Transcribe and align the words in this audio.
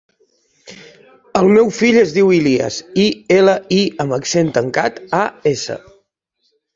El 1.41 1.49
meu 1.57 1.67
fill 1.79 1.97
es 2.03 2.13
diu 2.15 2.31
Ilías: 2.37 2.77
i, 3.03 3.05
ela, 3.35 3.53
i 3.77 3.79
amb 4.05 4.15
accent 4.17 4.49
tancat, 4.57 4.97
a, 5.19 5.21
essa. 5.53 5.77